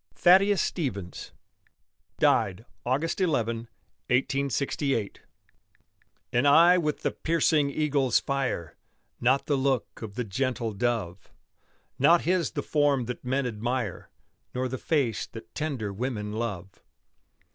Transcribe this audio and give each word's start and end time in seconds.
THADDEUS 0.15 0.59
STEVENS 0.63 1.31
DIED 2.17 2.65
AUG. 2.87 3.03
11, 3.21 3.27
1868 4.09 5.21
An 6.33 6.47
eye 6.47 6.75
with 6.79 7.03
the 7.03 7.11
piercing 7.11 7.69
eagle's 7.69 8.19
fire, 8.19 8.75
Not 9.19 9.45
the 9.45 9.55
look 9.55 10.01
of 10.01 10.15
the 10.15 10.23
gentle 10.23 10.73
dove; 10.73 11.31
Not 11.99 12.21
his 12.21 12.53
the 12.53 12.63
form 12.63 13.05
that 13.05 13.23
men 13.23 13.45
admire, 13.45 14.09
Nor 14.55 14.67
the 14.67 14.79
face 14.79 15.27
that 15.27 15.53
tender 15.53 15.93
women 15.93 16.31
love. 16.31 16.81